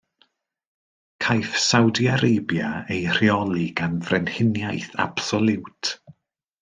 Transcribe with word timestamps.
Caiff 1.19 1.59
Saudi 1.65 2.07
Arabia 2.07 2.69
ei 2.95 3.03
rheoli 3.17 3.67
gan 3.81 3.95
frenhiniaeth 4.09 4.97
absoliwt. 5.07 5.93